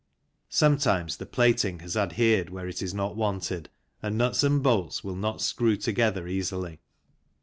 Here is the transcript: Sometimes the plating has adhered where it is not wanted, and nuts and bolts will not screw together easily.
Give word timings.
Sometimes 0.49 1.17
the 1.17 1.27
plating 1.27 1.77
has 1.81 1.95
adhered 1.95 2.49
where 2.49 2.67
it 2.67 2.81
is 2.81 2.91
not 2.91 3.15
wanted, 3.15 3.69
and 4.01 4.17
nuts 4.17 4.41
and 4.41 4.63
bolts 4.63 5.03
will 5.03 5.15
not 5.15 5.41
screw 5.41 5.75
together 5.75 6.27
easily. 6.27 6.79